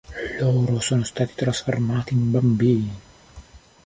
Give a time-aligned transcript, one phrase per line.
[0.39, 2.99] Loro sono stati trasformati in bambini.